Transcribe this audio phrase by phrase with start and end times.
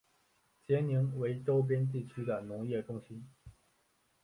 [0.65, 3.29] 杰宁为周边地区的农业中心。